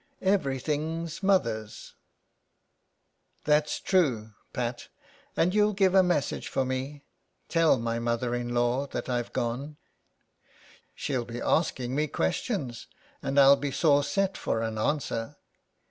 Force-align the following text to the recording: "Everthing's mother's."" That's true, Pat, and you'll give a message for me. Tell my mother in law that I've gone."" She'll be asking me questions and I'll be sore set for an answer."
"Everthing's 0.35 1.21
mother's."" 1.21 1.93
That's 3.45 3.79
true, 3.79 4.31
Pat, 4.51 4.87
and 5.37 5.53
you'll 5.53 5.73
give 5.73 5.93
a 5.93 6.01
message 6.01 6.47
for 6.47 6.65
me. 6.65 7.03
Tell 7.49 7.77
my 7.77 7.99
mother 7.99 8.33
in 8.33 8.49
law 8.51 8.87
that 8.87 9.09
I've 9.09 9.31
gone."" 9.31 9.77
She'll 10.95 11.23
be 11.25 11.39
asking 11.39 11.93
me 11.93 12.07
questions 12.07 12.87
and 13.21 13.39
I'll 13.39 13.55
be 13.57 13.69
sore 13.69 14.03
set 14.03 14.37
for 14.37 14.63
an 14.63 14.79
answer." 14.79 15.35